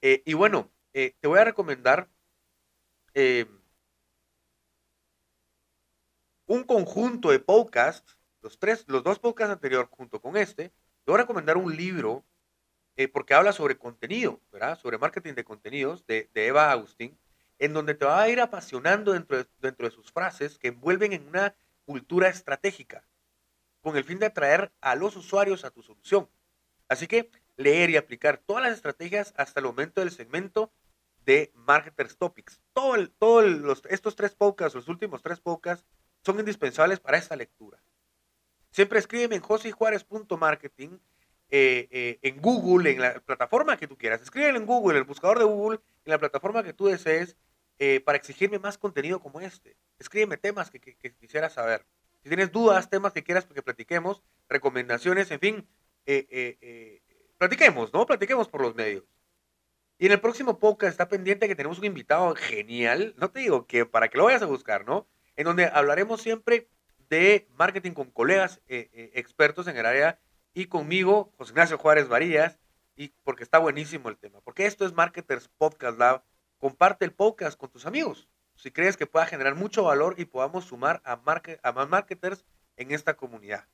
Eh, 0.00 0.22
y 0.24 0.34
bueno, 0.34 0.70
eh, 0.94 1.16
te 1.20 1.28
voy 1.28 1.40
a 1.40 1.44
recomendar 1.44 2.08
eh, 3.14 3.46
un 6.46 6.62
conjunto 6.64 7.30
de 7.30 7.40
podcasts, 7.40 8.16
los, 8.42 8.58
tres, 8.58 8.84
los 8.86 9.02
dos 9.02 9.18
podcasts 9.18 9.52
anteriores 9.52 9.88
junto 9.90 10.20
con 10.20 10.36
este. 10.36 10.68
Te 10.68 11.12
voy 11.12 11.16
a 11.16 11.22
recomendar 11.22 11.56
un 11.56 11.74
libro 11.76 12.24
porque 13.12 13.34
habla 13.34 13.52
sobre 13.52 13.76
contenido, 13.76 14.40
¿verdad? 14.50 14.78
Sobre 14.78 14.98
marketing 14.98 15.34
de 15.34 15.44
contenidos 15.44 16.06
de, 16.06 16.30
Eva 16.34 16.70
Agustín, 16.70 17.18
en 17.58 17.74
donde 17.74 17.94
te 17.94 18.06
va 18.06 18.22
a 18.22 18.28
ir 18.28 18.40
apasionando 18.40 19.12
dentro 19.12 19.36
de, 19.38 19.46
dentro 19.60 19.86
de 19.86 19.94
sus 19.94 20.10
frases 20.10 20.58
que 20.58 20.68
envuelven 20.68 21.12
en 21.12 21.28
una 21.28 21.54
cultura 21.84 22.28
estratégica 22.28 23.06
con 23.82 23.96
el 23.96 24.04
fin 24.04 24.18
de 24.18 24.26
atraer 24.26 24.72
a 24.80 24.96
los 24.96 25.14
usuarios 25.14 25.64
a 25.64 25.70
tu 25.70 25.82
solución. 25.82 26.28
Así 26.88 27.06
que 27.06 27.30
leer 27.56 27.90
y 27.90 27.96
aplicar 27.96 28.38
todas 28.38 28.62
las 28.62 28.72
estrategias 28.72 29.34
hasta 29.36 29.60
el 29.60 29.66
momento 29.66 30.00
del 30.00 30.10
segmento 30.10 30.72
de 31.24 31.52
Marketers 31.54 32.16
Topics. 32.16 32.60
Todos 32.72 33.10
todo 33.18 33.42
estos 33.90 34.16
tres 34.16 34.34
podcasts, 34.34 34.74
los 34.74 34.88
últimos 34.88 35.22
tres 35.22 35.40
podcasts, 35.40 35.86
son 36.24 36.38
indispensables 36.38 37.00
para 37.00 37.18
esta 37.18 37.36
lectura. 37.36 37.82
Siempre 38.70 38.98
escríbeme 38.98 39.36
en 39.36 39.42
josijuárez.marketing, 39.42 40.98
eh, 41.48 41.86
eh, 41.92 42.18
en 42.22 42.40
Google, 42.40 42.90
en 42.90 43.00
la 43.00 43.20
plataforma 43.20 43.76
que 43.76 43.86
tú 43.86 43.96
quieras. 43.96 44.20
Escríbeme 44.20 44.58
en 44.58 44.66
Google, 44.66 44.96
en 44.96 45.02
el 45.02 45.04
buscador 45.04 45.38
de 45.38 45.44
Google, 45.44 45.78
en 46.04 46.10
la 46.10 46.18
plataforma 46.18 46.64
que 46.64 46.72
tú 46.72 46.86
desees, 46.86 47.36
eh, 47.78 48.00
para 48.00 48.18
exigirme 48.18 48.58
más 48.58 48.78
contenido 48.78 49.20
como 49.20 49.40
este. 49.40 49.76
Escríbeme 49.98 50.38
temas 50.38 50.70
que, 50.70 50.80
que, 50.80 50.96
que 50.96 51.14
quisieras 51.14 51.52
saber. 51.52 51.86
Si 52.22 52.28
tienes 52.28 52.50
dudas, 52.50 52.90
temas 52.90 53.12
que 53.12 53.22
quieras 53.22 53.46
que 53.46 53.62
platiquemos, 53.62 54.22
recomendaciones, 54.48 55.30
en 55.30 55.38
fin, 55.38 55.68
eh, 56.06 57.00
platiquemos, 57.38 57.92
¿no? 57.92 58.06
Platiquemos 58.06 58.48
por 58.48 58.62
los 58.62 58.74
medios. 58.74 59.04
Y 59.98 60.06
en 60.06 60.12
el 60.12 60.20
próximo 60.20 60.58
podcast 60.58 60.90
está 60.90 61.08
pendiente 61.08 61.46
que 61.46 61.54
tenemos 61.54 61.78
un 61.78 61.84
invitado 61.84 62.34
genial, 62.34 63.14
no 63.18 63.30
te 63.30 63.40
digo 63.40 63.66
que 63.66 63.86
para 63.86 64.08
que 64.08 64.18
lo 64.18 64.24
vayas 64.24 64.42
a 64.42 64.46
buscar, 64.46 64.84
¿no? 64.84 65.06
En 65.36 65.44
donde 65.44 65.66
hablaremos 65.66 66.20
siempre 66.20 66.68
de 67.08 67.46
marketing 67.56 67.92
con 67.92 68.10
colegas 68.10 68.60
expertos 68.66 69.68
en 69.68 69.76
el 69.76 69.86
área 69.86 70.18
y 70.56 70.66
conmigo, 70.66 71.32
José 71.36 71.52
Ignacio 71.52 71.76
Juárez 71.76 72.08
Varillas, 72.08 72.58
y 72.96 73.08
porque 73.24 73.42
está 73.42 73.58
buenísimo 73.58 74.08
el 74.08 74.16
tema, 74.16 74.40
porque 74.40 74.64
esto 74.64 74.86
es 74.86 74.94
Marketers 74.94 75.48
Podcast 75.58 75.98
Lab. 75.98 76.24
Comparte 76.56 77.04
el 77.04 77.12
podcast 77.12 77.58
con 77.58 77.70
tus 77.70 77.84
amigos 77.84 78.26
si 78.56 78.70
crees 78.70 78.96
que 78.96 79.06
pueda 79.06 79.26
generar 79.26 79.54
mucho 79.54 79.84
valor 79.84 80.14
y 80.18 80.24
podamos 80.24 80.64
sumar 80.64 81.02
a, 81.04 81.20
a 81.62 81.72
más 81.72 81.88
marketers 81.88 82.44
en 82.76 82.90
esta 82.90 83.14
comunidad. 83.14 83.68